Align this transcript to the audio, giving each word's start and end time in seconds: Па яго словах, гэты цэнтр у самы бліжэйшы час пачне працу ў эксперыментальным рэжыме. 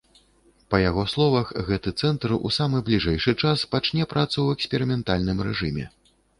Па 0.73 0.77
яго 0.89 1.03
словах, 1.13 1.51
гэты 1.67 1.93
цэнтр 2.01 2.33
у 2.49 2.51
самы 2.57 2.83
бліжэйшы 2.89 3.37
час 3.43 3.69
пачне 3.77 4.11
працу 4.17 4.35
ў 4.45 4.49
эксперыментальным 4.61 5.37
рэжыме. 5.53 5.85